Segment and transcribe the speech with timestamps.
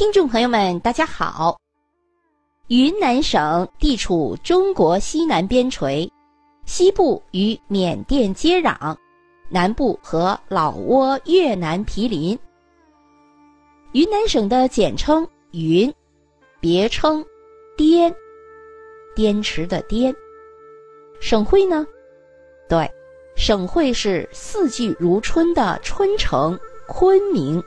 [0.00, 1.60] 听众朋友们，大家好。
[2.68, 6.10] 云南省地处中国西南边陲，
[6.64, 8.96] 西部与缅甸接壤，
[9.50, 12.38] 南部和老挝、越南毗邻。
[13.92, 15.92] 云南省的简称“云”，
[16.60, 17.22] 别称
[17.76, 18.10] “滇”，
[19.14, 20.16] 滇池的滇。
[21.20, 21.86] 省会呢？
[22.70, 22.90] 对，
[23.36, 26.58] 省会是四季如春的春城
[26.88, 27.62] 昆明。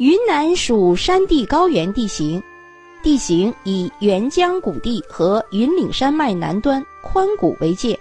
[0.00, 2.42] 云南属山地高原地形，
[3.02, 8.00] 地形以沅江谷地和云岭山脉南端宽谷为界，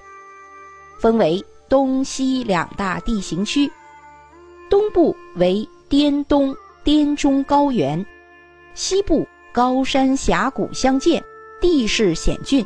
[0.97, 3.69] 分为东西两大地形区。
[4.69, 6.55] 东部为滇东、
[6.85, 8.05] 滇中高原，
[8.73, 11.21] 西部高山峡谷相间，
[11.59, 12.65] 地势险峻，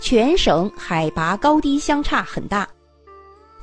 [0.00, 2.66] 全省海拔高低相差很大。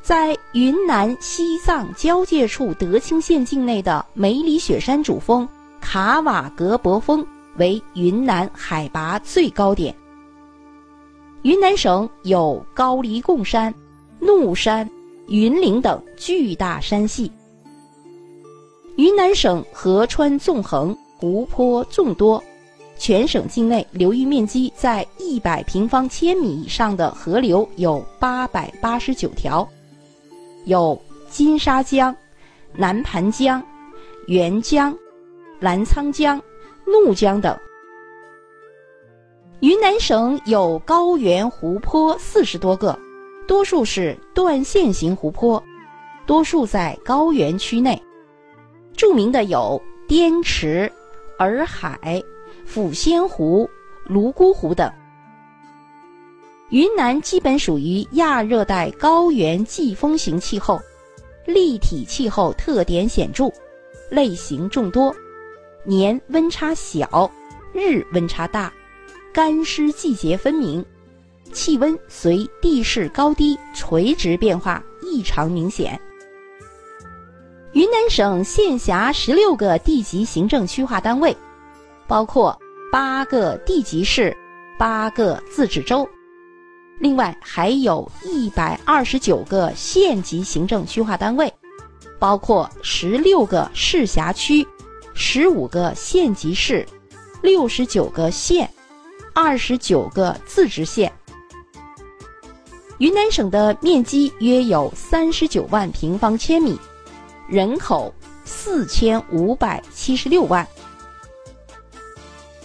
[0.03, 5.47] 在云南西藏交界处德清县境内的梅里雪山主峰
[5.79, 9.95] 卡瓦格博峰为云南海拔最高点。
[11.43, 13.73] 云南省有高黎贡山、
[14.19, 14.89] 怒山、
[15.27, 17.31] 云岭等巨大山系。
[18.97, 22.43] 云南省河川纵横，湖泊众多，
[22.97, 29.65] 全省境内流域面积在一百平方千米以上的河流有八百八十九条。
[30.65, 32.15] 有金沙江、
[32.73, 33.61] 南盘江、
[34.27, 34.97] 沅江、
[35.59, 36.41] 澜沧江、
[36.85, 37.57] 怒江等。
[39.59, 42.97] 云南省有高原湖泊四十多个，
[43.47, 45.63] 多数是断线型湖泊，
[46.25, 48.01] 多数在高原区内。
[48.95, 50.91] 著名的有滇池、
[51.39, 52.21] 洱海、
[52.67, 53.69] 抚仙湖、
[54.05, 54.91] 泸沽湖等。
[56.73, 60.81] 云南基本属于亚热带高原季风型气候，
[61.45, 63.47] 立体气候特点显著，
[64.09, 65.15] 类型众多，
[65.83, 67.29] 年温差小，
[67.73, 68.73] 日温差大，
[69.31, 70.83] 干湿季节分明，
[71.51, 76.01] 气温随地势高低垂直变化异常明显。
[77.73, 81.37] 云南省现辖十六个地级行政区划单位，
[82.07, 82.59] 包括
[82.91, 84.35] 八个地级市，
[84.79, 86.09] 八个自治州。
[86.99, 91.51] 另外还有一百二十九个县级行政区划单位，
[92.17, 94.65] 包括十六个市辖区、
[95.13, 96.87] 十五个县级市、
[97.41, 98.69] 六十九个县、
[99.33, 101.11] 二十九个自治县。
[102.99, 106.79] 云南省的面积约有三十九万平方千米，
[107.49, 108.13] 人口
[108.45, 110.65] 四千五百七十六万。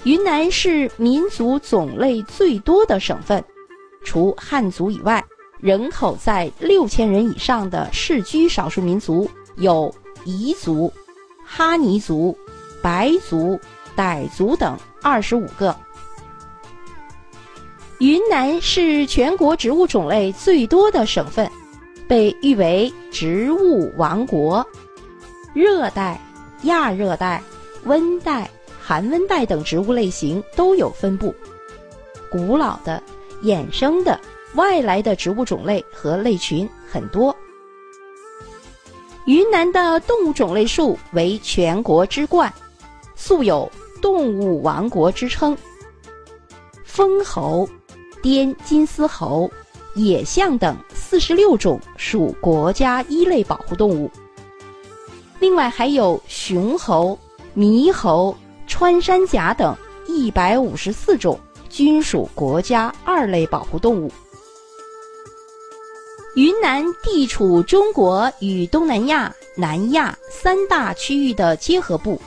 [0.05, 3.43] 云南是民族种类最多的省份。
[4.09, 5.23] 除汉族以外，
[5.61, 10.91] 人口在六千人以上的世居少数民族有彝族、
[11.45, 12.35] 哈尼族、
[12.81, 13.61] 白族、
[13.95, 15.77] 傣族等二十五个。
[17.99, 21.47] 云南是全国植物种类最多的省份，
[22.09, 24.67] 被誉为“植物王国”。
[25.53, 26.19] 热带、
[26.63, 27.43] 亚热带、
[27.85, 28.49] 温带、
[28.81, 31.35] 寒温带等植物类型都有分布。
[32.31, 33.03] 古老的。
[33.43, 34.21] 衍生的
[34.55, 37.35] 外来的植物种类和类群很多。
[39.27, 42.53] 云南的动物种类数为全国之冠，
[43.15, 45.57] 素有“动物王国”之称。
[46.85, 47.69] 蜂猴、
[48.23, 49.51] 滇金丝猴、
[49.95, 54.11] 野象等四十六种属国家一类保护动物。
[55.39, 57.19] 另外还有雄猴、
[57.55, 58.35] 猕猴、
[58.67, 59.77] 穿山甲等
[60.07, 61.39] 一百五十四种。
[61.69, 64.11] 均属国家二类保护动物。
[66.35, 72.21] 云南地处中国与东南亚、南亚三大区域的结合部，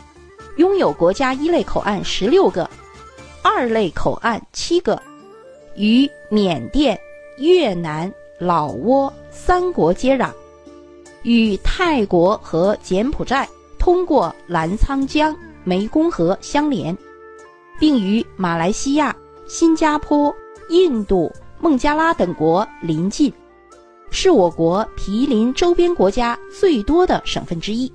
[0.57, 2.69] 拥有国家一类口岸十六个，
[3.41, 5.01] 二类口岸七个，
[5.75, 6.99] 与缅甸、
[7.37, 10.29] 越南、老挝三国接壤，
[11.23, 13.47] 与泰国和柬埔寨
[13.79, 15.33] 通过澜沧江、
[15.65, 16.97] 湄公河相连，
[17.79, 19.15] 并与马来西亚。
[19.51, 20.33] 新加坡、
[20.69, 23.33] 印度、孟加拉等国临近，
[24.09, 27.91] 是我国毗邻周边国家最多的省份之一。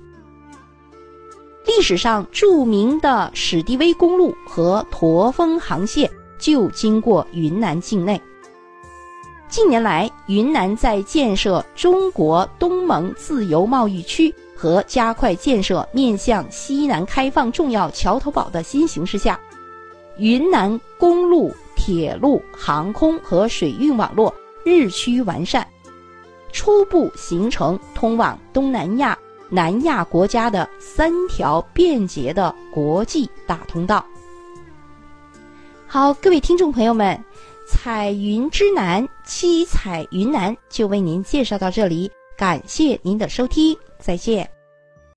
[1.65, 6.07] 历史上著名的史迪威公路和驼峰航线
[6.37, 8.21] 就经过云南境内。
[9.49, 19.39] 近年来，云南在建设中国东盟自由贸易区和加快建设面向西南开放重要桥头堡的新形势下。
[20.17, 24.33] 云南公路、铁路、航空和水运网络
[24.63, 25.65] 日趋完善，
[26.51, 29.17] 初步形成通往东南亚、
[29.49, 34.05] 南亚国家的三条便捷的国际大通道。
[35.85, 37.17] 好，各位听众朋友们，
[37.67, 44.56] 彩云之南，七彩云南就为您介绍到这里，感谢您的收听，再见。